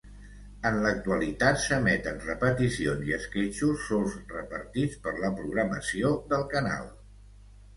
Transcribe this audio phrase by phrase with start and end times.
[0.67, 6.91] En l'actualitat s'emeten repeticions i esquetxos solts repartits per la programació del canal.